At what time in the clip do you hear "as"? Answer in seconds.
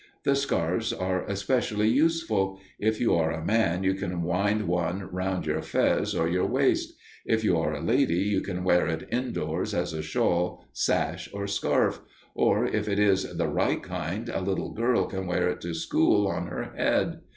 9.75-9.93